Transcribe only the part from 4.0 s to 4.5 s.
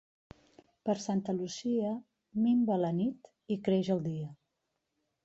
dia.